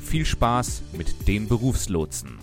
[0.00, 2.38] viel Spaß mit den Berufslotsen.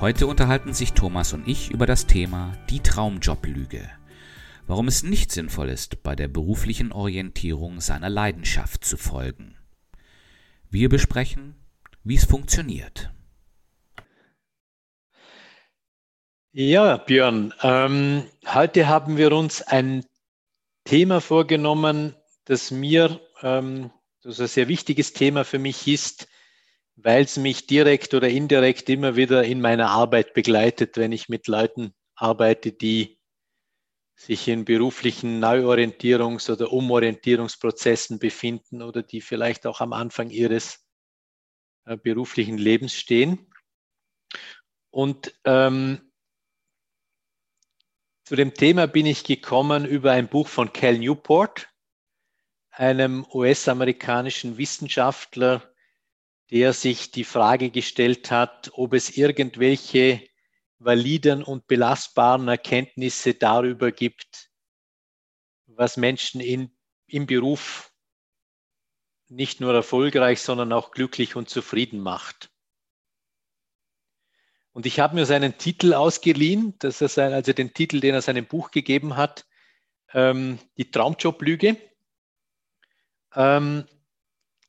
[0.00, 3.88] Heute unterhalten sich Thomas und ich über das Thema die Traumjoblüge.
[4.66, 9.56] Warum es nicht sinnvoll ist, bei der beruflichen Orientierung seiner Leidenschaft zu folgen.
[10.70, 11.54] Wir besprechen,
[12.02, 13.10] wie es funktioniert.
[16.52, 20.04] Ja, Björn, ähm, heute haben wir uns ein
[20.84, 22.14] Thema vorgenommen,
[22.44, 23.90] das mir, ähm,
[24.24, 26.28] das ein sehr wichtiges Thema für mich ist,
[26.96, 31.46] weil es mich direkt oder indirekt immer wieder in meiner Arbeit begleitet, wenn ich mit
[31.46, 33.18] Leuten arbeite, die
[34.16, 40.86] sich in beruflichen Neuorientierungs- oder Umorientierungsprozessen befinden oder die vielleicht auch am Anfang ihres
[41.84, 43.50] äh, beruflichen Lebens stehen.
[44.90, 46.12] Und ähm,
[48.24, 51.68] zu dem Thema bin ich gekommen über ein Buch von Cal Newport,
[52.76, 55.74] einem US-amerikanischen Wissenschaftler,
[56.50, 60.26] der sich die Frage gestellt hat, ob es irgendwelche
[60.78, 64.50] validen und belastbaren Erkenntnisse darüber gibt,
[65.66, 67.92] was Menschen in, im Beruf
[69.28, 72.50] nicht nur erfolgreich, sondern auch glücklich und zufrieden macht.
[74.72, 78.44] Und ich habe mir seinen Titel ausgeliehen, das ist also den Titel, den er seinem
[78.44, 79.46] Buch gegeben hat,
[80.12, 81.76] ähm, die Traumjoblüge.
[83.34, 83.84] Ähm,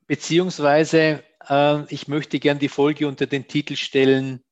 [0.07, 4.43] beziehungsweise äh, ich möchte gern die Folge unter den Titel stellen,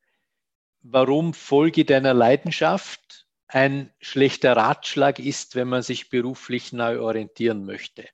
[0.81, 8.07] warum Folge deiner Leidenschaft ein schlechter Ratschlag ist, wenn man sich beruflich neu orientieren möchte.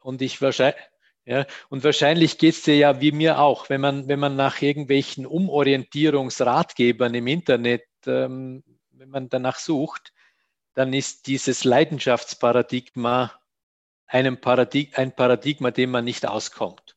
[0.00, 0.82] Und ich wahrscheinlich,
[1.24, 4.62] ja, und wahrscheinlich geht es dir ja wie mir auch, wenn man, wenn man nach
[4.62, 10.12] irgendwelchen Umorientierungsratgebern im Internet, ähm, wenn man danach sucht,
[10.74, 13.38] dann ist dieses Leidenschaftsparadigma
[14.08, 16.96] einem Paradig ein Paradigma, dem man nicht auskommt.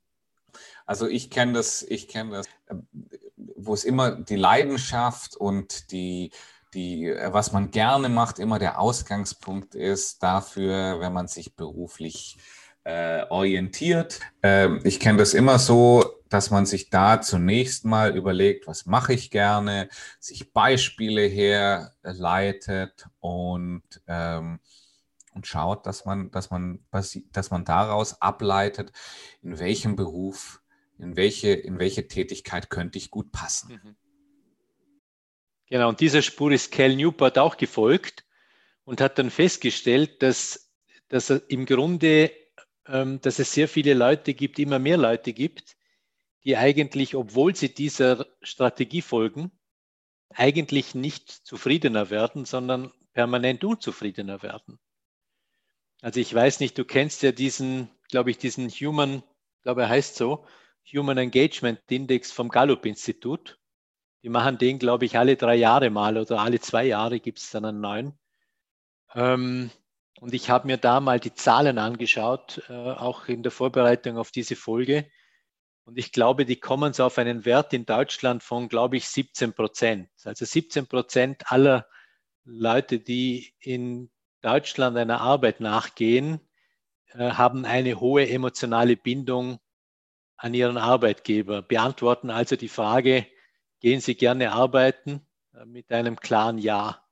[0.86, 2.48] Also ich kenne das, ich kenne das,
[3.56, 6.32] wo es immer die Leidenschaft und die,
[6.74, 12.38] die, was man gerne macht, immer der Ausgangspunkt ist dafür, wenn man sich beruflich
[12.84, 14.20] äh, orientiert.
[14.42, 19.14] Äh, ich kenne das immer so, dass man sich da zunächst mal überlegt, was mache
[19.14, 19.90] ich gerne,
[20.20, 24.60] sich Beispiele herleitet und, ähm,
[25.31, 28.92] und schaut, dass man, dass, man, dass man daraus ableitet,
[29.42, 30.62] in welchem Beruf,
[30.97, 33.80] in welche, in welche Tätigkeit könnte ich gut passen.
[33.84, 33.96] Mhm.
[35.68, 38.25] Genau, und dieser Spur ist Cal Newport auch gefolgt
[38.84, 40.69] und hat dann festgestellt, dass,
[41.08, 42.31] dass er im Grunde
[42.88, 45.78] ähm, dass es sehr viele Leute gibt, immer mehr Leute gibt,
[46.44, 49.52] die eigentlich, obwohl sie dieser Strategie folgen,
[50.30, 54.80] eigentlich nicht zufriedener werden, sondern permanent unzufriedener werden.
[56.01, 59.23] Also ich weiß nicht, du kennst ja diesen, glaube ich, diesen Human,
[59.62, 60.45] glaube er heißt so,
[60.91, 63.59] Human Engagement Index vom Gallup-Institut.
[64.23, 67.51] Die machen den, glaube ich, alle drei Jahre mal oder alle zwei Jahre gibt es
[67.51, 68.19] dann einen neuen.
[69.13, 69.72] Ähm,
[70.19, 74.31] und ich habe mir da mal die Zahlen angeschaut, äh, auch in der Vorbereitung auf
[74.31, 75.09] diese Folge.
[75.83, 79.53] Und ich glaube, die kommen so auf einen Wert in Deutschland von, glaube ich, 17
[79.53, 80.09] Prozent.
[80.23, 81.88] Also 17 Prozent aller
[82.44, 86.40] Leute, die in Deutschland einer Arbeit nachgehen,
[87.13, 89.59] äh, haben eine hohe emotionale Bindung
[90.38, 93.28] an ihren Arbeitgeber, beantworten also die Frage,
[93.80, 97.06] gehen Sie gerne arbeiten äh, mit einem klaren Ja.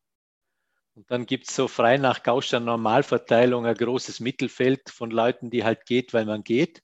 [0.95, 5.63] Und dann gibt es so frei nach Gaußscher Normalverteilung ein großes Mittelfeld von Leuten, die
[5.63, 6.81] halt geht, weil man geht.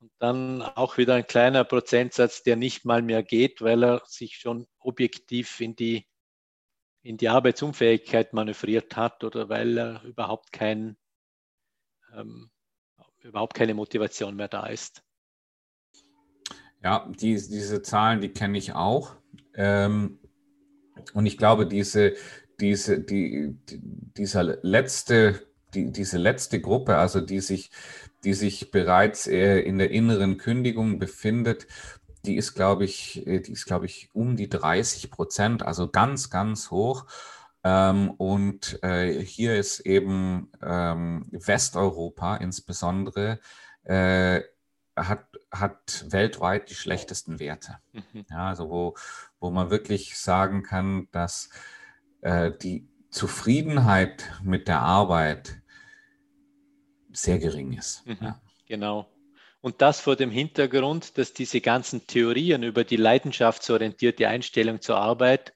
[0.00, 4.36] Und dann auch wieder ein kleiner Prozentsatz, der nicht mal mehr geht, weil er sich
[4.36, 6.06] schon objektiv in die,
[7.02, 10.96] in die Arbeitsunfähigkeit manövriert hat oder weil er überhaupt, kein,
[12.16, 12.50] ähm,
[13.20, 15.02] überhaupt keine Motivation mehr da ist.
[16.82, 19.16] Ja, die, diese Zahlen, die kenne ich auch.
[19.54, 20.18] Ähm,
[21.14, 22.14] und ich glaube, diese,
[22.60, 23.56] diese, die,
[24.16, 27.70] dieser letzte, die, diese letzte Gruppe, also die sich,
[28.24, 31.66] die sich bereits äh, in der inneren Kündigung befindet,
[32.24, 36.30] die ist, glaube ich, äh, die ist, glaube ich, um die 30 Prozent, also ganz,
[36.30, 37.06] ganz hoch.
[37.64, 43.38] Ähm, und äh, hier ist eben ähm, Westeuropa insbesondere
[43.84, 44.40] äh,
[44.96, 47.78] hat, hat weltweit die schlechtesten Werte.
[47.92, 48.26] Mhm.
[48.30, 48.94] Ja, also wo,
[49.40, 51.50] wo man wirklich sagen kann, dass
[52.20, 55.62] äh, die Zufriedenheit mit der Arbeit
[57.12, 58.06] sehr gering ist.
[58.06, 58.18] Mhm.
[58.20, 58.40] Ja.
[58.66, 59.11] Genau.
[59.62, 65.54] Und das vor dem Hintergrund, dass diese ganzen Theorien über die leidenschaftsorientierte Einstellung zur Arbeit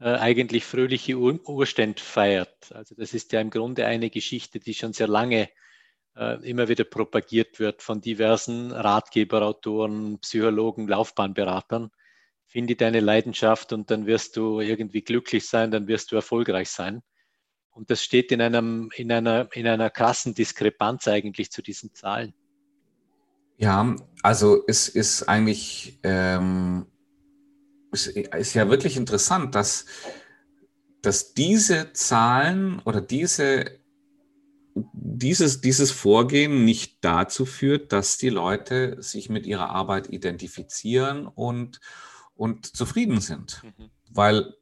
[0.00, 2.72] äh, eigentlich fröhliche Ur Urständ feiert.
[2.72, 5.50] Also das ist ja im Grunde eine Geschichte, die schon sehr lange
[6.16, 11.90] äh, immer wieder propagiert wird von diversen Ratgeberautoren, Psychologen, Laufbahnberatern.
[12.46, 17.02] Finde deine Leidenschaft und dann wirst du irgendwie glücklich sein, dann wirst du erfolgreich sein.
[17.70, 22.32] Und das steht in, einem, in, einer, in einer krassen Diskrepanz eigentlich zu diesen Zahlen.
[23.56, 26.86] Ja, also es ist eigentlich, ähm,
[27.92, 29.86] es ist ja wirklich interessant, dass,
[31.02, 33.78] dass diese Zahlen oder diese,
[34.74, 41.80] dieses, dieses Vorgehen nicht dazu führt, dass die Leute sich mit ihrer Arbeit identifizieren und,
[42.34, 43.62] und zufrieden sind.
[43.62, 43.90] Mhm.
[44.10, 44.54] Weil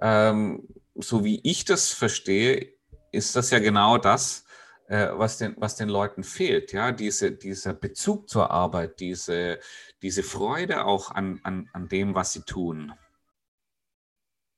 [0.00, 2.72] ähm, so wie ich das verstehe,
[3.12, 4.44] ist das ja genau das,
[4.92, 6.74] äh, was, den, was den Leuten fehlt.
[6.74, 9.58] Ja, diese, dieser Bezug zur Arbeit, diese,
[10.02, 12.92] diese Freude auch an, an, an dem, was sie tun.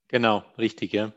[0.09, 1.13] Genau, richtig, ja.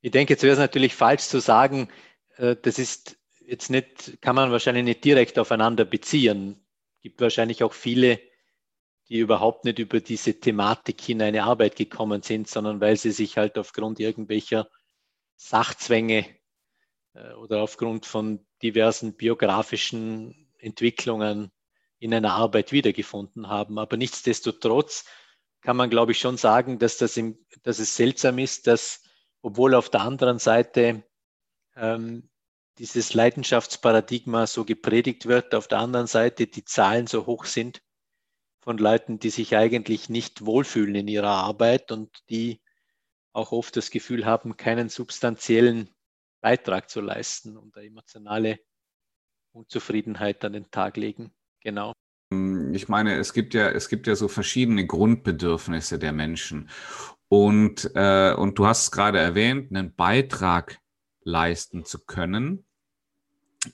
[0.00, 1.88] Ich denke, jetzt wäre es natürlich falsch zu sagen,
[2.36, 3.16] äh, das ist
[3.46, 6.60] jetzt nicht, kann man wahrscheinlich nicht direkt aufeinander beziehen.
[6.96, 8.18] Es gibt wahrscheinlich auch viele,
[9.08, 13.36] die überhaupt nicht über diese Thematik in eine Arbeit gekommen sind, sondern weil sie sich
[13.36, 14.68] halt aufgrund irgendwelcher
[15.36, 16.39] Sachzwänge
[17.14, 21.50] oder aufgrund von diversen biografischen Entwicklungen
[21.98, 23.78] in einer Arbeit wiedergefunden haben.
[23.78, 25.04] Aber nichtsdestotrotz
[25.60, 29.02] kann man, glaube ich, schon sagen, dass, das im, dass es seltsam ist, dass,
[29.42, 31.04] obwohl auf der anderen Seite
[31.76, 32.30] ähm,
[32.78, 37.82] dieses Leidenschaftsparadigma so gepredigt wird, auf der anderen Seite die Zahlen so hoch sind,
[38.60, 42.62] von Leuten, die sich eigentlich nicht wohlfühlen in ihrer Arbeit und die
[43.32, 45.90] auch oft das Gefühl haben, keinen substanziellen
[46.40, 48.60] Beitrag zu leisten und eine emotionale
[49.52, 51.32] Unzufriedenheit an den Tag legen.
[51.62, 51.92] Genau.
[52.72, 56.70] Ich meine, es gibt ja, es gibt ja so verschiedene Grundbedürfnisse der Menschen.
[57.28, 60.80] Und, äh, und du hast es gerade erwähnt, einen Beitrag
[61.22, 62.64] leisten zu können,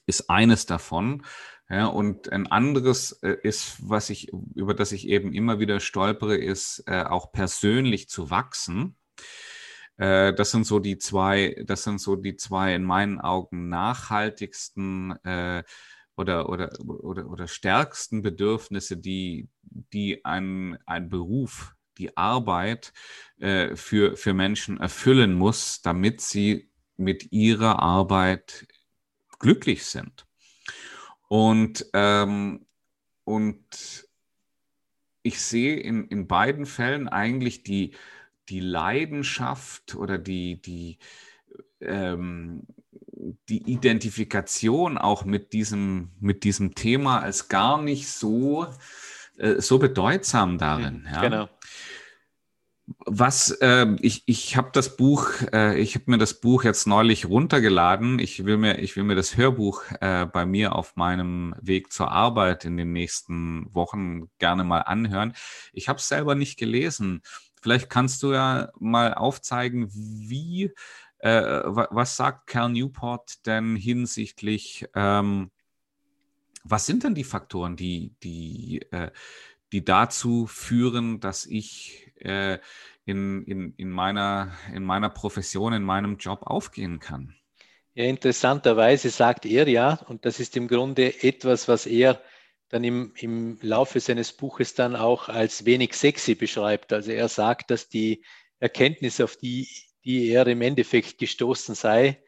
[0.06, 1.24] ist eines davon.
[1.68, 6.36] Ja, und ein anderes äh, ist, was ich, über das ich eben immer wieder stolpere,
[6.36, 8.96] ist äh, auch persönlich zu wachsen.
[9.96, 15.12] Äh, das sind so die zwei, das sind so die zwei in meinen Augen nachhaltigsten
[15.24, 15.62] äh,
[16.16, 22.92] oder, oder, oder, oder stärksten Bedürfnisse, die, die ein, ein Beruf, die Arbeit
[23.38, 28.66] äh, für, für Menschen erfüllen muss, damit sie mit ihrer Arbeit
[29.38, 30.26] glücklich sind.
[31.28, 32.66] Und, ähm,
[33.24, 34.08] und
[35.22, 37.94] ich sehe in, in beiden Fällen eigentlich die,
[38.48, 40.98] die Leidenschaft oder die, die,
[41.80, 42.62] ähm,
[43.48, 48.66] die Identifikation auch mit diesem, mit diesem Thema als gar nicht so,
[49.38, 51.00] äh, so bedeutsam darin.
[51.00, 51.20] Mhm, ja.
[51.20, 51.48] Genau.
[53.04, 57.26] Was äh, ich ich habe das Buch, äh, ich habe mir das Buch jetzt neulich
[57.26, 58.20] runtergeladen.
[58.20, 62.12] Ich will mir ich will mir das Hörbuch äh, bei mir auf meinem Weg zur
[62.12, 65.34] Arbeit in den nächsten Wochen gerne mal anhören.
[65.72, 67.22] Ich habe es selber nicht gelesen.
[67.66, 70.72] Vielleicht kannst du ja mal aufzeigen, wie
[71.18, 75.50] äh, was sagt Cal Newport denn hinsichtlich ähm,
[76.62, 79.10] was sind denn die Faktoren, die die äh,
[79.72, 82.58] die dazu führen, dass ich äh,
[83.04, 87.34] in, in, in, meiner, in meiner Profession, in meinem Job aufgehen kann.
[87.94, 92.22] Ja, interessanterweise sagt er ja, und das ist im Grunde etwas, was er
[92.68, 96.92] dann im, im Laufe seines Buches dann auch als wenig sexy beschreibt.
[96.92, 98.24] Also er sagt, dass die
[98.58, 99.68] Erkenntnis, auf die,
[100.04, 102.22] die er im Endeffekt gestoßen sei,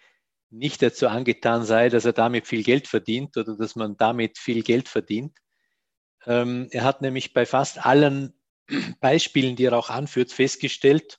[0.50, 4.62] nicht dazu angetan sei, dass er damit viel Geld verdient oder dass man damit viel
[4.62, 5.36] Geld verdient.
[6.24, 8.32] Ähm, er hat nämlich bei fast allen
[9.00, 11.18] Beispielen, die er auch anführt, festgestellt,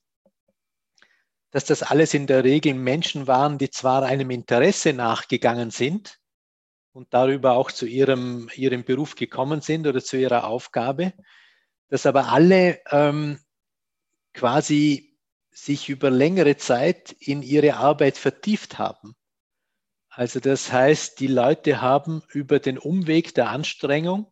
[1.51, 6.18] dass das alles in der Regel Menschen waren, die zwar einem Interesse nachgegangen sind
[6.99, 11.13] und darüber auch zu ihrem, ihrem Beruf gekommen sind oder zu ihrer Aufgabe,
[11.87, 13.39] dass aber alle ähm,
[14.33, 15.17] quasi
[15.49, 19.15] sich über längere Zeit in ihre Arbeit vertieft haben.
[20.09, 24.29] Also das heißt, die Leute haben über den Umweg der Anstrengung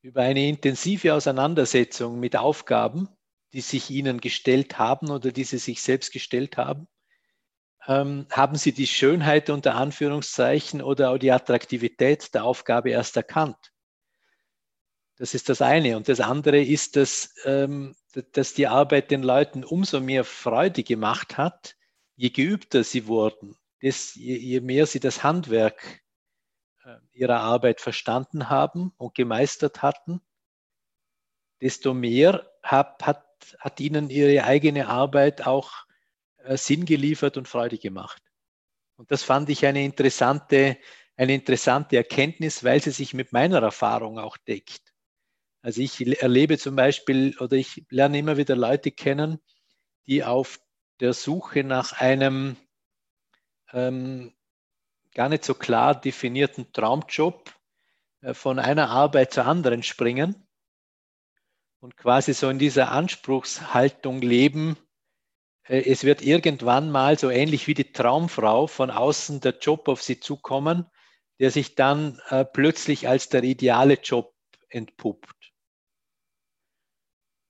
[0.00, 3.08] über eine intensive Auseinandersetzung mit Aufgaben
[3.52, 6.86] die sich ihnen gestellt haben oder die sie sich selbst gestellt haben?
[7.88, 13.72] Ähm, haben sie die Schönheit unter Anführungszeichen oder auch die Attraktivität der Aufgabe erst erkannt?
[15.16, 15.96] Das ist das eine.
[15.96, 17.96] Und das andere ist, dass, ähm,
[18.32, 21.76] dass die Arbeit den Leuten umso mehr Freude gemacht hat,
[22.14, 26.02] je geübter sie wurden, das, je, je mehr sie das Handwerk
[26.84, 30.20] äh, ihrer Arbeit verstanden haben und gemeistert hatten,
[31.62, 33.24] desto mehr hat, hat,
[33.58, 35.87] hat ihnen ihre eigene Arbeit auch
[36.56, 38.22] Sinn geliefert und Freude gemacht.
[38.96, 40.78] Und das fand ich eine interessante,
[41.16, 44.94] eine interessante Erkenntnis, weil sie sich mit meiner Erfahrung auch deckt.
[45.62, 49.38] Also ich erlebe zum Beispiel oder ich lerne immer wieder Leute kennen,
[50.06, 50.60] die auf
[51.00, 52.56] der Suche nach einem
[53.72, 54.34] ähm,
[55.14, 57.52] gar nicht so klar definierten Traumjob
[58.22, 60.48] äh, von einer Arbeit zur anderen springen
[61.80, 64.87] und quasi so in dieser Anspruchshaltung leben, äh,
[65.68, 70.18] es wird irgendwann mal so ähnlich wie die Traumfrau von außen der Job auf sie
[70.18, 70.86] zukommen,
[71.38, 74.34] der sich dann äh, plötzlich als der ideale Job
[74.68, 75.52] entpuppt.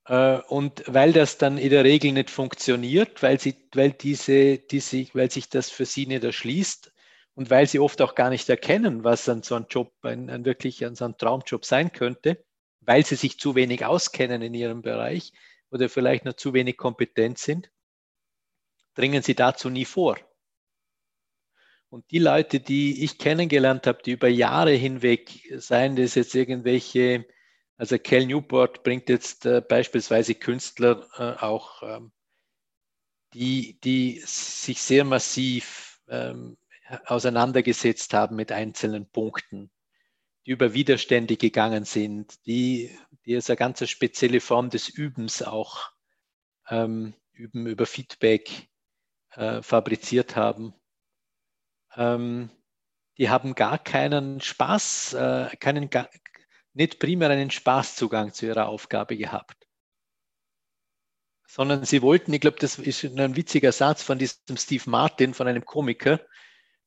[0.06, 5.06] Äh, und weil das dann in der Regel nicht funktioniert, weil, sie, weil, diese, diese,
[5.14, 6.92] weil sich das für sie nicht erschließt
[7.34, 10.44] und weil sie oft auch gar nicht erkennen, was an so ein Job, ein, ein
[10.44, 12.44] wirklich an so ein Traumjob sein könnte,
[12.80, 15.32] weil sie sich zu wenig auskennen in ihrem Bereich
[15.70, 17.70] oder vielleicht noch zu wenig kompetent sind,
[18.99, 20.19] dringen sie dazu nie vor.
[21.88, 27.25] Und die Leute, die ich kennengelernt habe, die über Jahre hinweg, seien das jetzt irgendwelche
[27.78, 32.12] also Cal Newport bringt jetzt äh, beispielsweise Künstler äh, auch, ähm,
[33.35, 36.59] die, die sich sehr massiv ähm,
[37.07, 39.71] auseinandergesetzt haben mit einzelnen Punkten,
[40.45, 45.93] die über Widerstände gegangen sind, die, die jetzt eine ganz spezielle Form des Übens auch
[46.69, 48.69] ähm, Üben über Feedback
[49.38, 50.75] äh, fabriziert haben.
[51.97, 52.50] Ähm,
[53.18, 55.88] die haben gar keinen Spaß, äh, keinen,
[56.75, 59.68] nicht primär einen Spaßzugang zu ihrer Aufgabe gehabt,
[61.47, 65.47] sondern sie wollten, ich glaube, das ist ein witziger Satz von diesem Steve Martin, von
[65.47, 66.21] einem Komiker,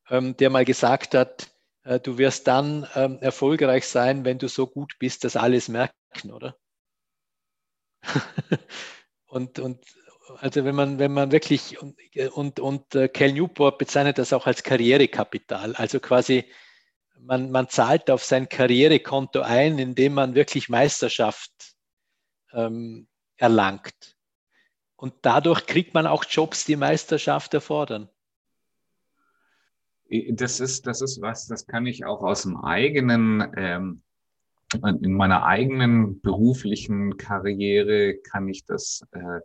[0.10, 1.51] ähm, der mal gesagt hat,
[1.84, 6.31] äh, du wirst dann ähm, erfolgreich sein, wenn du so gut bist, dass alles merken,
[6.31, 6.58] oder?
[9.25, 9.79] und, und
[10.37, 11.95] also wenn man, wenn man wirklich, und,
[12.33, 16.45] und, und äh, Cal Newport bezeichnet das auch als Karrierekapital, also quasi
[17.19, 21.51] man, man zahlt auf sein Karrierekonto ein, indem man wirklich Meisterschaft
[22.53, 24.17] ähm, erlangt.
[24.95, 28.09] Und dadurch kriegt man auch Jobs, die Meisterschaft erfordern.
[30.31, 34.01] Das ist, das ist was, das kann ich auch aus dem eigenen, ähm,
[35.01, 39.39] in meiner eigenen beruflichen Karriere kann ich das äh,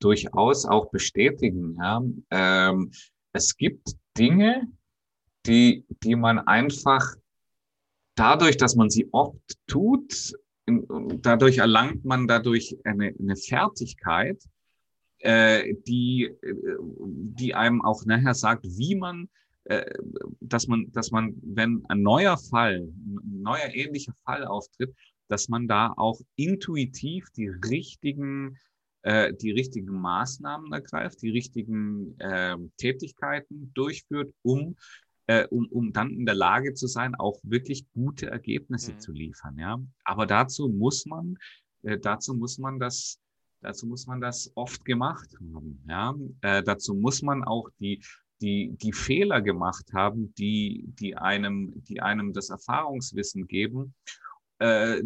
[0.00, 1.76] durchaus auch bestätigen.
[1.78, 2.02] Ja?
[2.30, 2.90] Ähm,
[3.32, 4.68] es gibt Dinge,
[5.46, 7.14] die, die man einfach
[8.14, 10.32] dadurch, dass man sie oft tut,
[10.66, 14.42] dadurch erlangt man dadurch eine, eine Fertigkeit,
[15.18, 19.28] äh, die, die einem auch nachher sagt, wie man,
[19.64, 19.84] äh,
[20.40, 24.94] dass man, dass man, wenn ein neuer Fall, ein neuer ähnlicher Fall auftritt,
[25.28, 28.58] dass man da auch intuitiv die richtigen
[29.06, 34.74] äh, die richtigen Maßnahmen ergreift, die richtigen äh, Tätigkeiten durchführt, um
[35.28, 39.00] äh, um, um dann in der Lage zu sein, auch wirklich gute Ergebnisse mhm.
[39.00, 39.58] zu liefern.
[39.58, 41.36] Ja, aber dazu muss man,
[41.82, 43.20] äh, dazu muss man das,
[43.60, 45.84] dazu muss man das oft gemacht haben.
[45.88, 48.02] Ja, äh, dazu muss man auch die
[48.42, 53.94] die, die Fehler gemacht haben, die, die einem, die einem das Erfahrungswissen geben,
[54.58, 55.02] äh,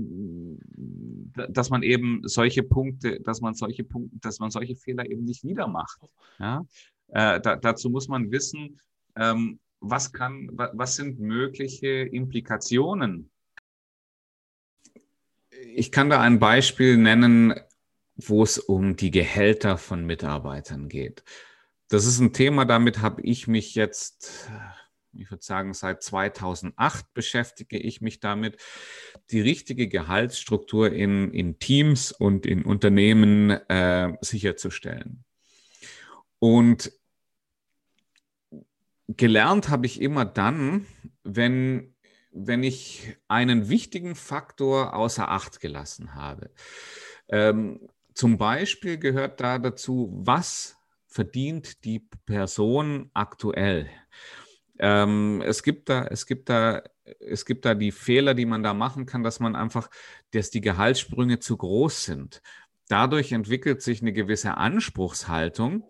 [1.48, 5.44] dass man eben solche Punkte, dass man solche Punkte, dass man solche Fehler eben nicht
[5.44, 6.00] wieder macht.
[6.38, 6.64] Ja?
[7.08, 8.80] Äh, da, dazu muss man wissen,
[9.16, 13.30] ähm, was kann, was sind mögliche Implikationen?
[15.74, 17.54] Ich kann da ein Beispiel nennen,
[18.16, 21.24] wo es um die Gehälter von Mitarbeitern geht.
[21.88, 24.50] Das ist ein Thema, damit habe ich mich jetzt,
[25.12, 28.56] ich würde sagen, seit 2008 beschäftige ich mich damit,
[29.30, 35.24] die richtige Gehaltsstruktur in, in Teams und in Unternehmen äh, sicherzustellen.
[36.38, 36.92] Und
[39.08, 40.86] gelernt habe ich immer dann,
[41.24, 41.94] wenn,
[42.32, 46.50] wenn ich einen wichtigen Faktor außer Acht gelassen habe.
[47.28, 50.76] Ähm, zum Beispiel gehört da dazu, was
[51.06, 53.88] verdient die Person aktuell?
[54.80, 56.82] Ähm, es gibt da, es gibt da,
[57.20, 59.90] es gibt da die Fehler, die man da machen kann, dass man einfach,
[60.32, 62.42] dass die Gehaltssprünge zu groß sind.
[62.88, 65.84] dadurch entwickelt sich eine gewisse Anspruchshaltung,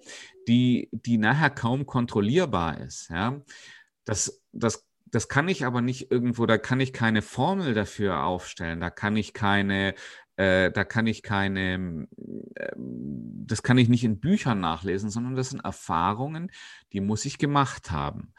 [0.48, 3.08] die, die nachher kaum kontrollierbar ist.
[3.10, 3.40] Ja?
[4.04, 8.80] Das, das, das kann ich aber nicht irgendwo, da kann ich keine Formel dafür aufstellen,
[8.80, 9.94] da kann ich keine,
[10.36, 12.06] äh, da kann ich keine,
[12.54, 16.50] äh, das kann ich nicht in Büchern nachlesen, sondern das sind Erfahrungen,
[16.92, 18.34] die muss ich gemacht haben.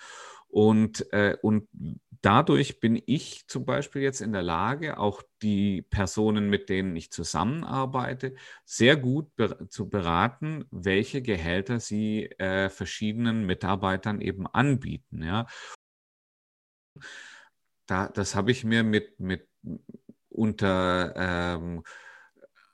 [0.52, 1.68] Und, äh, und
[2.22, 7.12] dadurch bin ich zum Beispiel jetzt in der Lage, auch die Personen, mit denen ich
[7.12, 15.24] zusammenarbeite, sehr gut ber zu beraten, welche Gehälter sie äh, verschiedenen Mitarbeitern eben anbieten.
[15.24, 15.48] Ja.
[17.88, 19.48] Da, das habe ich mir mit, mit
[20.30, 21.84] unter ähm,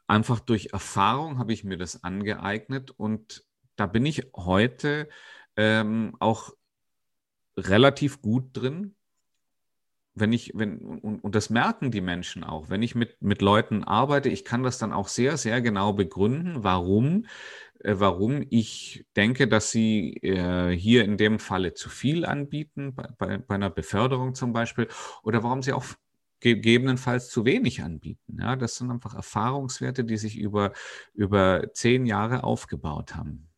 [0.08, 5.10] einfach durch Erfahrung habe ich mir das angeeignet und da bin ich heute
[5.56, 6.57] ähm, auch
[7.58, 8.96] relativ gut drin,
[10.20, 13.84] wenn ich, wenn, und, und, das merken die Menschen auch, wenn ich mit, mit Leuten
[13.84, 17.26] arbeite, ich kann das dann auch sehr, sehr genau begründen, warum,
[17.80, 23.08] äh, warum ich denke, dass sie äh, hier in dem Falle zu viel anbieten, bei,
[23.18, 24.88] bei, bei einer Beförderung zum Beispiel,
[25.24, 25.86] oder warum sie auch
[26.40, 28.38] gegebenenfalls zu wenig anbieten.
[28.40, 30.74] Ja, das sind einfach Erfahrungswerte, die sich über,
[31.14, 33.50] über zehn Jahre aufgebaut haben.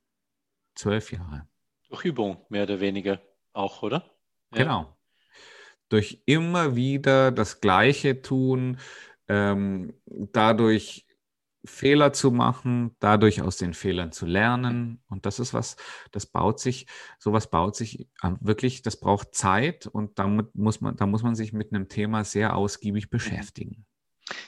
[0.76, 1.48] Zwölf Jahre.
[1.90, 3.22] Durch Übung, mehr oder weniger
[3.54, 4.04] auch, oder?
[4.54, 4.64] Ja.
[4.64, 5.00] Genau
[5.90, 8.78] durch immer wieder das Gleiche tun,
[9.28, 11.06] ähm, dadurch
[11.66, 15.04] Fehler zu machen, dadurch aus den Fehlern zu lernen.
[15.10, 15.76] Und das ist was,
[16.12, 16.88] das baut sich,
[17.18, 18.08] sowas baut sich
[18.40, 22.24] wirklich, das braucht Zeit und damit muss man, da muss man sich mit einem Thema
[22.24, 23.10] sehr ausgiebig mhm.
[23.10, 23.86] beschäftigen.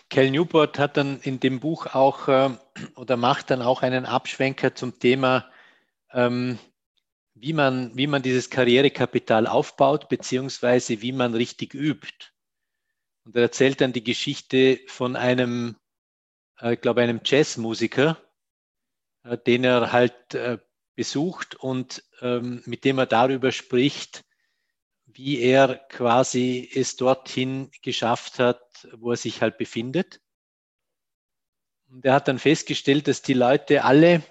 [0.09, 2.51] Cal Newport hat dann in dem Buch auch äh,
[2.95, 5.49] oder macht dann auch einen Abschwenker zum Thema
[6.13, 6.59] ähm,
[7.41, 12.27] wie man, wie man dieses Karrierekapital aufbaut, beziehungsweise wie man richtig übt.
[13.25, 15.75] Und er erzählt dann die Geschichte von einem,
[16.59, 18.21] äh, ich glaube, einem Jazzmusiker,
[19.23, 20.59] äh, den er halt äh,
[20.95, 24.23] besucht und ähm, mit dem er darüber spricht,
[25.05, 30.21] wie er quasi es dorthin geschafft hat, wo er sich halt befindet.
[31.89, 34.21] Und er hat dann festgestellt, dass die Leute alle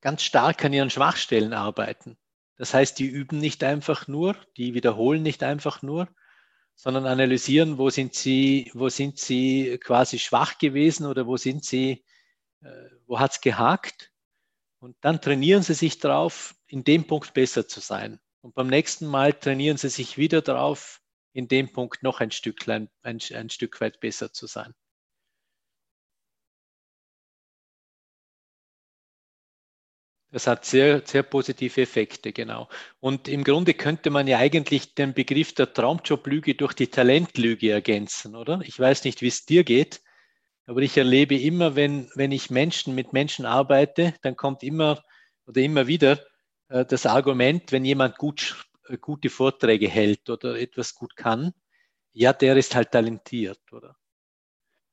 [0.00, 2.16] ganz stark an ihren Schwachstellen arbeiten.
[2.56, 6.08] Das heißt, die üben nicht einfach nur, die wiederholen nicht einfach nur,
[6.74, 12.04] sondern analysieren, wo sind sie, wo sind sie quasi schwach gewesen oder wo sind sie,
[12.60, 12.68] äh,
[13.06, 14.12] wo hat es gehakt.
[14.78, 18.20] Und dann trainieren sie sich darauf, in dem Punkt besser zu sein.
[18.42, 21.00] Und beim nächsten Mal trainieren sie sich wieder darauf,
[21.32, 24.74] in dem Punkt noch ein Stücklein, ein, ein Stück weit besser zu sein.
[30.32, 32.68] Das hat sehr, sehr positive Effekte, genau.
[33.00, 38.34] Und im Grunde könnte man ja eigentlich den Begriff der Traumjoblüge durch die Talentlüge ergänzen,
[38.34, 38.60] oder?
[38.64, 40.02] Ich weiß nicht, wie es dir geht,
[40.66, 45.02] aber ich erlebe immer, wenn, wenn ich Menschen mit Menschen arbeite, dann kommt immer
[45.46, 46.20] oder immer wieder
[46.68, 51.52] äh, das Argument, wenn jemand gut, äh, gute Vorträge hält oder etwas gut kann,
[52.12, 53.96] ja, der ist halt talentiert, oder?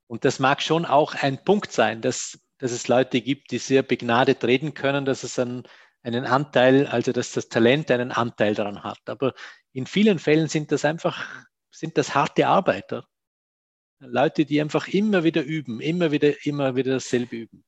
[0.08, 3.84] Und das mag schon auch ein Punkt sein, dass dass es Leute gibt, die sehr
[3.84, 5.64] begnadet reden können, dass es einen,
[6.02, 9.00] einen Anteil, also dass das Talent einen Anteil daran hat.
[9.06, 9.34] Aber
[9.72, 13.06] in vielen Fällen sind das einfach, sind das harte Arbeiter.
[14.00, 17.64] Leute, die einfach immer wieder üben, immer wieder, immer wieder dasselbe üben.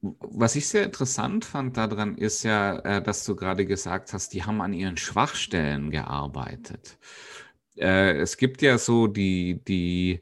[0.00, 4.44] Was ich sehr interessant fand daran ist ja, äh, dass du gerade gesagt hast, die
[4.44, 6.98] haben an ihren Schwachstellen gearbeitet.
[7.76, 10.20] Äh, es gibt ja so die, die,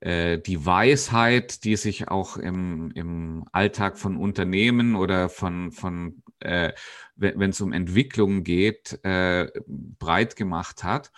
[0.00, 6.72] äh, die Weisheit, die sich auch im, im Alltag von Unternehmen oder von, von äh,
[7.16, 11.10] wenn es um Entwicklung geht, äh, breit gemacht hat,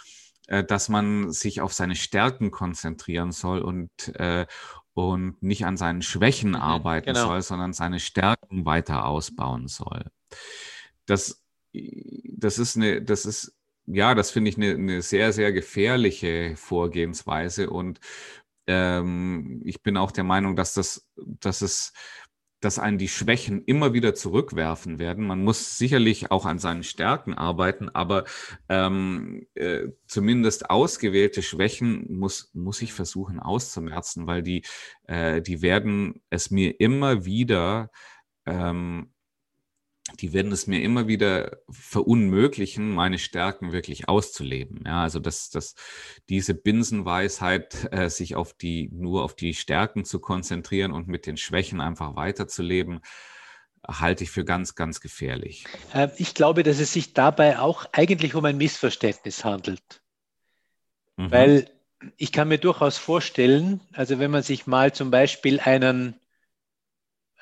[0.46, 4.46] äh, dass man sich auf seine Stärken konzentrieren soll und, äh,
[4.94, 7.26] und nicht an seinen Schwächen mhm, arbeiten genau.
[7.26, 10.04] soll, sondern seine Stärken weiter ausbauen soll.
[11.06, 16.54] Das, das ist eine, das ist ja, das finde ich eine, eine sehr, sehr gefährliche
[16.56, 18.00] Vorgehensweise und
[18.66, 21.92] ähm, ich bin auch der Meinung, dass das, dass es,
[22.60, 25.26] dass einen die Schwächen immer wieder zurückwerfen werden.
[25.26, 28.24] Man muss sicherlich auch an seinen Stärken arbeiten, aber
[28.68, 34.62] ähm, äh, zumindest ausgewählte Schwächen muss, muss ich versuchen auszumerzen, weil die,
[35.04, 37.90] äh, die werden es mir immer wieder
[38.46, 39.12] ähm,
[40.14, 44.84] die werden es mir immer wieder verunmöglichen, meine Stärken wirklich auszuleben.
[44.86, 45.74] Ja, also dass, dass
[46.28, 51.36] diese Binsenweisheit, äh, sich auf die, nur auf die Stärken zu konzentrieren und mit den
[51.36, 53.00] Schwächen einfach weiterzuleben,
[53.86, 55.64] halte ich für ganz, ganz gefährlich.
[55.92, 60.02] Äh, ich glaube, dass es sich dabei auch eigentlich um ein Missverständnis handelt.
[61.16, 61.30] Mhm.
[61.30, 61.70] Weil
[62.16, 66.14] ich kann mir durchaus vorstellen, also wenn man sich mal zum Beispiel einen,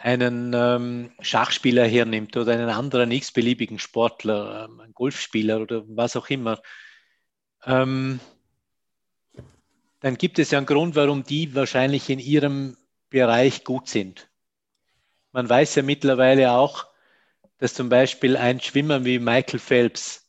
[0.05, 6.29] einen ähm, Schachspieler hernimmt oder einen anderen x-beliebigen Sportler, ähm, einen Golfspieler oder was auch
[6.29, 6.61] immer,
[7.65, 8.21] ähm,
[10.01, 12.77] dann gibt es ja einen Grund, warum die wahrscheinlich in ihrem
[13.09, 14.29] Bereich gut sind.
[15.33, 16.87] Man weiß ja mittlerweile auch,
[17.57, 20.29] dass zum Beispiel ein Schwimmer wie Michael Phelps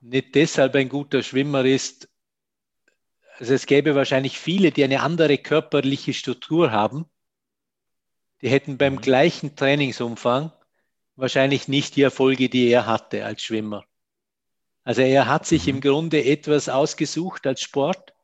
[0.00, 2.08] nicht deshalb ein guter Schwimmer ist,
[3.36, 7.04] also es gäbe wahrscheinlich viele, die eine andere körperliche Struktur haben,
[8.42, 9.00] die hätten beim mhm.
[9.00, 10.52] gleichen Trainingsumfang
[11.16, 13.84] wahrscheinlich nicht die Erfolge, die er hatte als Schwimmer.
[14.84, 15.74] Also er hat sich mhm.
[15.74, 18.14] im Grunde etwas ausgesucht als Sport,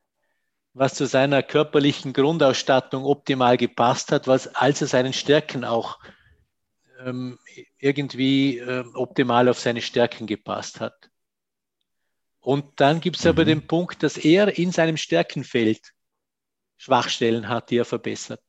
[0.73, 5.99] was zu seiner körperlichen Grundausstattung optimal gepasst hat, was also seinen Stärken auch
[7.01, 7.39] ähm,
[7.79, 11.11] irgendwie äh, optimal auf seine Stärken gepasst hat.
[12.41, 13.31] Und dann gibt es mhm.
[13.31, 15.93] aber den Punkt, dass er in seinem Stärkenfeld
[16.77, 18.43] Schwachstellen hat, die er verbessert.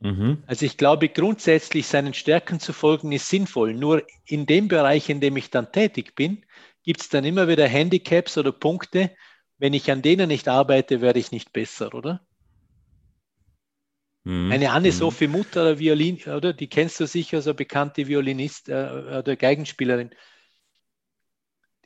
[0.00, 0.42] Mhm.
[0.46, 3.74] Also ich glaube, grundsätzlich seinen Stärken zu folgen ist sinnvoll.
[3.74, 6.44] Nur in dem Bereich, in dem ich dann tätig bin,
[6.82, 9.10] gibt es dann immer wieder Handicaps oder Punkte.
[9.58, 12.20] Wenn ich an denen nicht arbeite, werde ich nicht besser, oder?
[14.24, 14.52] Mhm.
[14.52, 15.32] Eine Anne-Sophie mhm.
[15.32, 16.52] Mutter, oder Violin, oder?
[16.52, 20.10] Die kennst du sicher, so bekannte Violinist äh, oder Geigenspielerin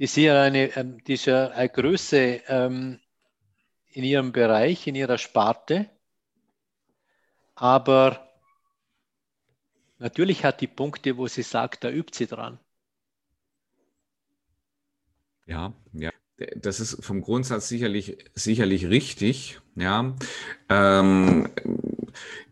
[0.01, 3.01] die ist ja eine, ähm, die ist ja eine Größe ähm,
[3.89, 5.91] in ihrem Bereich, in ihrer Sparte.
[7.61, 8.27] Aber
[9.99, 12.59] natürlich hat die Punkte, wo sie sagt, da übt sie dran.
[15.47, 16.11] Ja, ja.
[16.57, 19.61] Das ist vom Grundsatz sicherlich, sicherlich richtig.
[19.75, 20.17] Ja.
[20.71, 21.51] Ähm,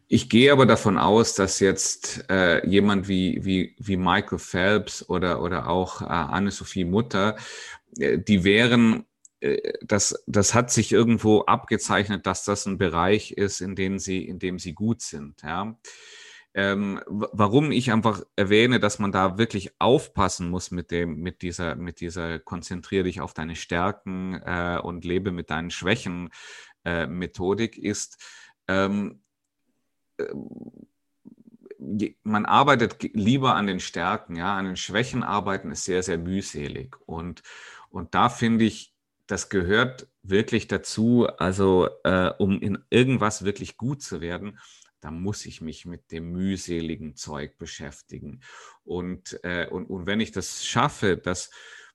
[0.08, 5.40] ich gehe aber davon aus, dass jetzt äh, jemand wie, wie, wie Michael Phelps oder,
[5.42, 7.36] oder auch äh, Anne-Sophie Mutter,
[7.98, 9.06] äh, die wären,
[9.82, 14.38] das, das hat sich irgendwo abgezeichnet, dass das ein Bereich ist, in dem sie, in
[14.38, 15.42] dem sie gut sind.
[15.42, 15.76] Ja.
[16.54, 21.76] Ähm, warum ich einfach erwähne, dass man da wirklich aufpassen muss mit dem, mit dieser,
[21.76, 26.30] mit dieser konzentriere dich auf deine Stärken äh, und lebe mit deinen Schwächen
[26.84, 28.18] äh, Methodik ist,
[28.66, 29.20] ähm,
[32.24, 36.96] man arbeitet lieber an den Stärken, ja, an den Schwächen arbeiten ist sehr, sehr mühselig.
[37.06, 37.42] Und,
[37.90, 38.94] und da finde ich,
[39.28, 44.58] das gehört wirklich dazu, also äh, um in irgendwas wirklich gut zu werden,
[45.00, 48.40] da muss ich mich mit dem mühseligen Zeug beschäftigen.
[48.82, 51.50] Und, äh, und, und wenn ich das schaffe, dass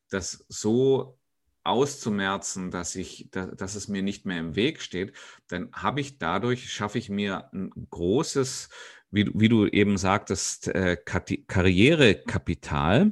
[0.10, 1.20] das so
[1.64, 5.14] auszumerzen, dass ich, dass es mir nicht mehr im Weg steht,
[5.48, 8.70] dann habe ich dadurch, schaffe ich mir ein großes,
[9.12, 13.12] wie, wie du eben sagtest, äh, Karrierekapital,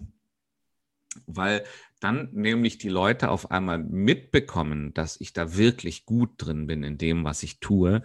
[1.26, 1.66] weil
[2.02, 6.98] dann nämlich die Leute auf einmal mitbekommen, dass ich da wirklich gut drin bin in
[6.98, 8.02] dem, was ich tue.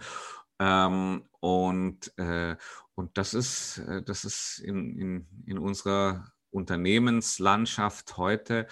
[0.59, 2.55] Ähm, und, äh,
[2.95, 8.67] und das ist, äh, das ist in, in, in unserer Unternehmenslandschaft heute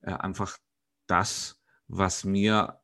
[0.00, 0.58] äh, einfach
[1.06, 2.79] das, was mir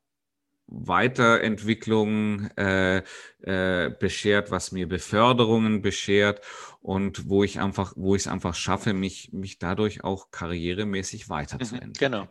[0.69, 3.03] Weiterentwicklung äh,
[3.43, 6.41] äh, beschert, was mir Beförderungen beschert
[6.81, 11.91] und wo ich einfach, wo ich es einfach schaffe, mich, mich dadurch auch karrieremäßig weiterzuentwickeln.
[11.91, 12.29] Mhm, genau.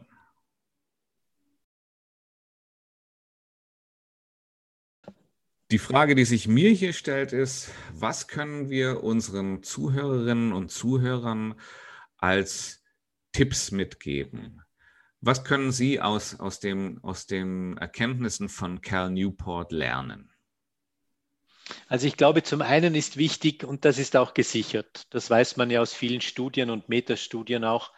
[5.71, 11.55] Die Frage, die sich mir hier stellt, ist, was können wir unseren Zuhörerinnen und Zuhörern
[12.17, 12.83] als
[13.31, 14.61] Tipps mitgeben?
[15.21, 20.31] Was können Sie aus, aus, dem, aus den Erkenntnissen von Cal Newport lernen?
[21.87, 25.71] Also ich glaube, zum einen ist wichtig, und das ist auch gesichert, das weiß man
[25.71, 27.91] ja aus vielen Studien und Metastudien auch,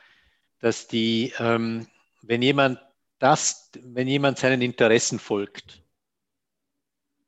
[0.59, 1.87] dass die, ähm,
[2.21, 2.79] wenn jemand
[3.19, 5.83] das, wenn jemand seinen Interessen folgt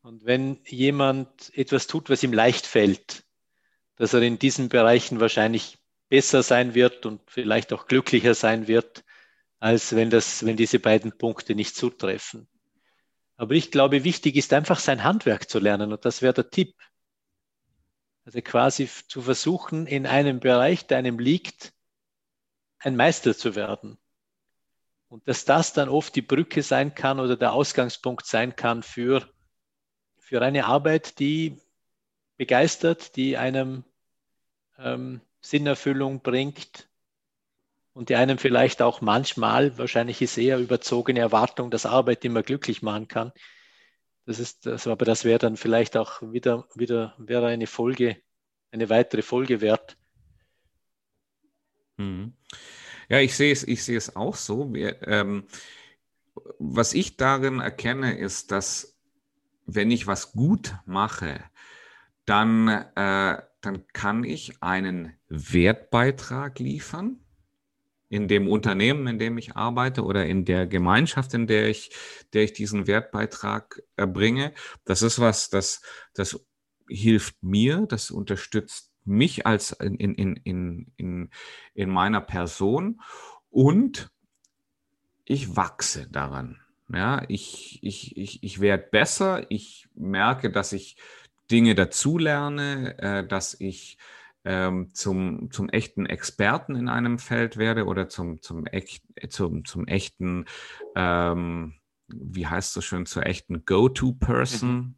[0.01, 3.23] und wenn jemand etwas tut, was ihm leicht fällt,
[3.95, 9.03] dass er in diesen Bereichen wahrscheinlich besser sein wird und vielleicht auch glücklicher sein wird,
[9.59, 12.47] als wenn, das, wenn diese beiden Punkte nicht zutreffen.
[13.35, 16.75] Aber ich glaube, wichtig ist einfach sein Handwerk zu lernen und das wäre der Tipp.
[18.25, 21.73] Also quasi zu versuchen, in einem Bereich, der einem liegt,
[22.79, 23.97] ein Meister zu werden.
[25.07, 29.27] Und dass das dann oft die Brücke sein kann oder der Ausgangspunkt sein kann für,
[30.17, 31.59] für eine Arbeit, die
[32.37, 33.83] begeistert, die einem
[34.77, 36.88] ähm, Sinnerfüllung bringt
[37.99, 42.81] und die einem vielleicht auch manchmal, wahrscheinlich ist eher überzogene Erwartung, dass Arbeit immer glücklich
[42.81, 43.33] machen kann.
[44.25, 48.15] Das ist, das, aber das wäre dann vielleicht auch wieder, wieder wäre eine Folge,
[48.71, 49.97] eine weitere Folge wert.
[51.97, 52.31] Mhm.
[53.09, 54.73] Ja, ich sehe es, ich sehe es auch so.
[54.73, 55.43] Wir, ähm,
[56.57, 58.97] was ich darin erkenne, ist, dass
[59.65, 61.43] wenn ich was gut mache,
[62.23, 67.19] dann, äh, dann kann ich einen Wertbeitrag liefern
[68.09, 71.91] in dem Unternehmen, in dem ich arbeite oder in der Gemeinschaft, in der ich,
[72.33, 74.53] der ich diesen Wertbeitrag erbringe.
[74.83, 75.81] Das ist was, das,
[76.15, 76.43] das
[76.89, 81.29] hilft mir, das unterstützt mich als in, in, in, in,
[81.73, 82.99] in meiner Person
[83.49, 84.11] und
[85.25, 86.59] ich wachse daran.
[86.91, 90.97] Ja, ich, ich, ich, ich werde besser, ich merke, dass ich
[91.51, 93.99] Dinge dazulerne, äh, dass ich
[94.45, 99.87] ähm, zum, zum echten Experten in einem Feld werde oder zum, zum, echt, zum, zum
[99.87, 100.45] echten,
[100.95, 101.75] ähm,
[102.07, 104.69] wie heißt es so schön, zur echten Go-To-Person.
[104.69, 104.95] Mhm.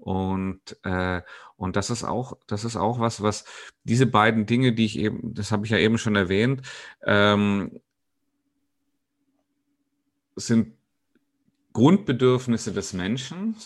[0.00, 1.22] Und, äh,
[1.56, 3.44] und das ist auch, das ist auch was, was
[3.84, 6.62] diese beiden Dinge, die ich eben, das habe ich ja eben schon erwähnt,
[7.04, 7.80] ähm,
[10.36, 10.74] sind
[11.72, 13.56] Grundbedürfnisse des Menschen.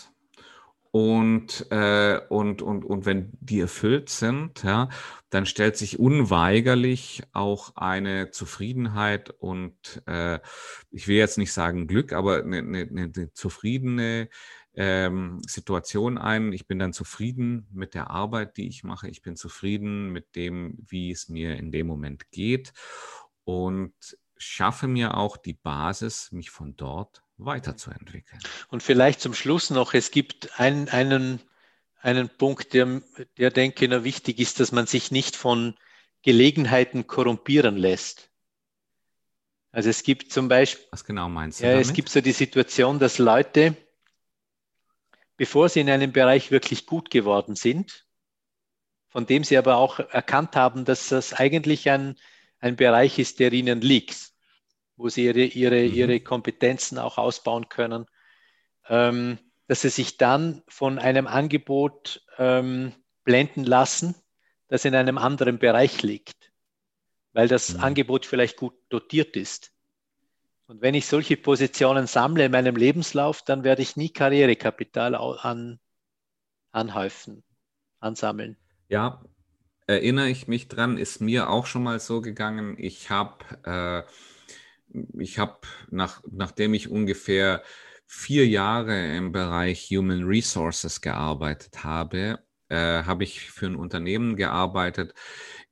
[0.95, 4.89] Und, äh, und, und, und wenn die erfüllt sind, ja,
[5.31, 10.39] dann stellt sich unweigerlich auch eine Zufriedenheit und äh,
[10.91, 14.29] ich will jetzt nicht sagen Glück, aber eine, eine, eine zufriedene
[14.75, 16.53] ähm, Situation ein.
[16.53, 19.09] Ich bin dann zufrieden mit der Arbeit, die ich mache.
[19.09, 22.71] Ich bin zufrieden mit dem, wie es mir in dem Moment geht
[23.45, 23.95] und
[24.37, 28.41] schaffe mir auch die Basis, mich von dort weiterzuentwickeln.
[28.69, 31.39] Und vielleicht zum Schluss noch, es gibt ein, einen,
[32.01, 33.01] einen Punkt, der,
[33.37, 35.75] der denke ich wichtig ist, dass man sich nicht von
[36.21, 38.29] Gelegenheiten korrumpieren lässt.
[39.71, 40.85] Also es gibt zum Beispiel.
[40.91, 41.65] Was genau meinst du?
[41.65, 41.87] Ja, damit?
[41.87, 43.75] es gibt so die Situation, dass Leute,
[45.35, 48.05] bevor sie in einem Bereich wirklich gut geworden sind,
[49.09, 52.17] von dem sie aber auch erkannt haben, dass das eigentlich ein,
[52.59, 54.32] ein Bereich ist, der ihnen liegt
[54.95, 55.93] wo sie ihre, ihre, mhm.
[55.93, 58.05] ihre Kompetenzen auch ausbauen können,
[58.87, 64.15] ähm, dass sie sich dann von einem Angebot ähm, blenden lassen,
[64.67, 66.51] das in einem anderen Bereich liegt,
[67.31, 67.83] weil das mhm.
[67.83, 69.71] Angebot vielleicht gut dotiert ist.
[70.67, 75.79] Und wenn ich solche Positionen sammle in meinem Lebenslauf, dann werde ich nie Karrierekapital an,
[76.71, 77.43] anhäufen,
[77.99, 78.57] ansammeln.
[78.87, 79.23] Ja,
[79.87, 82.75] erinnere ich mich dran, ist mir auch schon mal so gegangen.
[82.79, 84.09] Ich habe äh,
[85.17, 87.63] ich habe, nach, nachdem ich ungefähr
[88.05, 95.13] vier Jahre im Bereich Human Resources gearbeitet habe, äh, habe ich für ein Unternehmen gearbeitet,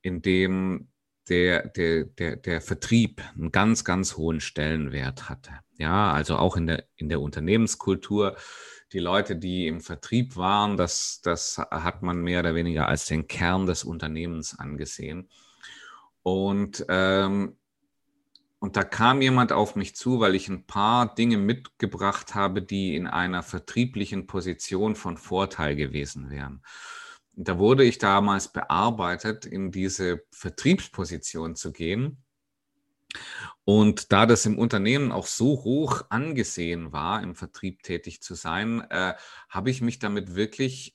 [0.02, 0.88] in dem
[1.28, 5.52] der, der, der, der Vertrieb einen ganz, ganz hohen Stellenwert hatte.
[5.78, 8.36] Ja, also auch in der, in der Unternehmenskultur.
[8.92, 13.26] Die Leute, die im Vertrieb waren, das, das hat man mehr oder weniger als den
[13.26, 15.30] Kern des Unternehmens angesehen.
[16.22, 17.56] Und ähm,
[18.62, 22.94] und da kam jemand auf mich zu, weil ich ein paar Dinge mitgebracht habe, die
[22.94, 26.62] in einer vertrieblichen Position von Vorteil gewesen wären.
[27.32, 32.22] Da wurde ich damals bearbeitet, in diese Vertriebsposition zu gehen.
[33.64, 38.82] Und da das im Unternehmen auch so hoch angesehen war, im Vertrieb tätig zu sein,
[38.90, 39.14] äh,
[39.48, 40.94] habe ich mich damit wirklich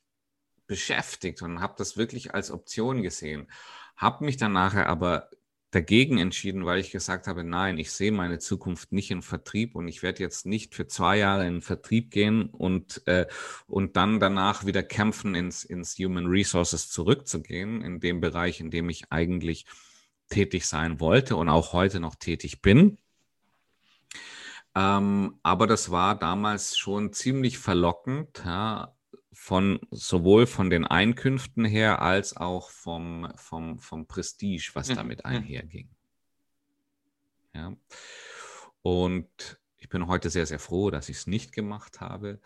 [0.68, 3.52] beschäftigt und habe das wirklich als Option gesehen.
[3.98, 5.30] Habe mich dann nachher aber
[5.72, 9.88] dagegen entschieden, weil ich gesagt habe, nein, ich sehe meine Zukunft nicht im Vertrieb und
[9.88, 13.28] ich werde jetzt nicht für zwei Jahre in den Vertrieb gehen und, äh,
[13.68, 18.90] und dann danach wieder kämpfen, ins, ins Human Resources zurückzugehen, in dem Bereich, in dem
[18.90, 19.66] ich eigentlich
[20.30, 22.98] tätig sein wollte und auch heute noch tätig bin.
[24.74, 28.94] Ähm, aber das war damals schon ziemlich verlockend, ja,
[29.40, 34.96] von sowohl von den Einkünften her als auch vom, vom, vom Prestige, was mhm.
[34.96, 35.90] damit einherging.
[37.54, 37.74] Ja.
[38.82, 42.42] Und ich bin heute sehr, sehr froh, dass ich es nicht gemacht habe,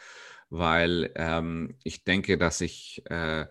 [0.50, 3.48] weil ähm, ich denke, dass ich äh,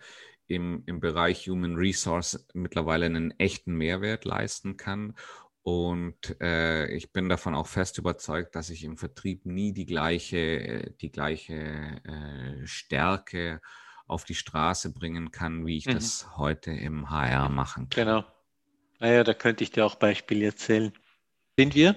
[0.46, 5.16] im, im Bereich Human Resource mittlerweile einen echten Mehrwert leisten kann
[5.62, 10.94] und äh, ich bin davon auch fest überzeugt, dass ich im Vertrieb nie die gleiche,
[11.00, 13.60] die gleiche äh, Stärke
[14.06, 15.94] auf die Straße bringen kann, wie ich mhm.
[15.94, 18.06] das heute im HR machen kann.
[18.06, 18.24] Genau.
[18.98, 20.92] Naja, da könnte ich dir auch Beispiele erzählen.
[21.56, 21.96] Sind wir?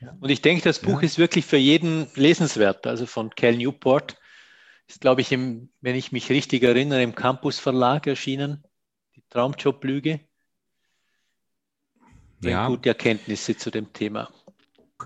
[0.00, 0.16] Ja.
[0.20, 1.06] Und ich denke, das Buch ja.
[1.06, 2.86] ist wirklich für jeden lesenswert.
[2.86, 4.16] Also von Cal Newport
[4.86, 8.64] ist, glaube ich, im, wenn ich mich richtig erinnere, im Campus Verlag erschienen.
[9.16, 10.20] Die Traumjob-Lüge
[12.50, 12.68] ja.
[12.68, 14.30] gute Erkenntnisse zu dem Thema.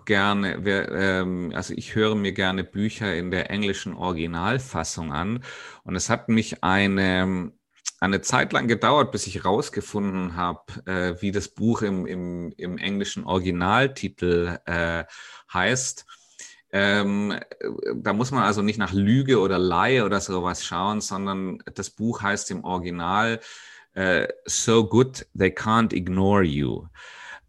[0.04, 0.64] Gerne.
[0.64, 5.42] Wir, ähm, also ich höre mir gerne Bücher in der englischen Originalfassung an.
[5.84, 7.52] Und es hat mich eine,
[8.00, 12.78] eine Zeit lang gedauert, bis ich rausgefunden habe, äh, wie das Buch im, im, im
[12.78, 15.04] englischen Originaltitel äh,
[15.52, 16.04] heißt.
[16.70, 17.38] Ähm,
[17.94, 22.20] da muss man also nicht nach Lüge oder Laie oder sowas schauen, sondern das Buch
[22.20, 23.40] heißt im Original
[23.94, 26.86] äh, So Good They Can't Ignore You.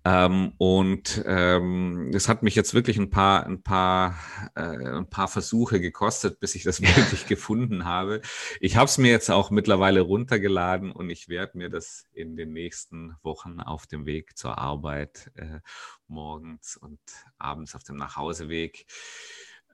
[0.05, 4.15] Ähm, und ähm, das hat mich jetzt wirklich ein paar, ein paar,
[4.55, 8.21] äh, ein paar Versuche gekostet, bis ich das wirklich gefunden habe.
[8.61, 12.53] Ich habe es mir jetzt auch mittlerweile runtergeladen und ich werde mir das in den
[12.53, 15.59] nächsten Wochen auf dem Weg zur Arbeit äh,
[16.07, 16.99] morgens und
[17.37, 18.85] abends auf dem Nachhauseweg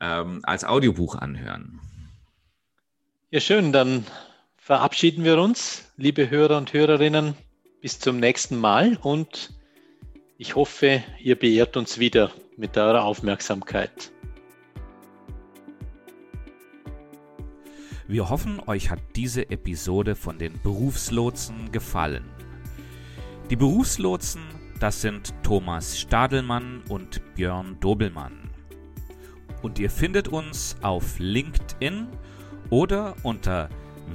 [0.01, 1.79] ähm, als Audiobuch anhören.
[3.29, 3.71] Ja, schön.
[3.71, 4.05] Dann
[4.57, 7.35] verabschieden wir uns, liebe Hörer und Hörerinnen.
[7.81, 9.54] Bis zum nächsten Mal und
[10.37, 14.11] ich hoffe, ihr beehrt uns wieder mit eurer Aufmerksamkeit.
[18.07, 22.29] Wir hoffen, euch hat diese Episode von den Berufslotsen gefallen.
[23.49, 24.43] Die Berufslotsen,
[24.79, 28.51] das sind Thomas Stadelmann und Björn Dobelmann.
[29.63, 32.07] Und ihr findet uns auf LinkedIn
[32.69, 33.69] oder unter